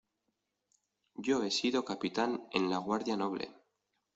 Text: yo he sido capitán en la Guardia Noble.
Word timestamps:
yo 1.13 1.43
he 1.43 1.51
sido 1.51 1.85
capitán 1.85 2.47
en 2.53 2.71
la 2.71 2.79
Guardia 2.79 3.15
Noble. 3.15 3.53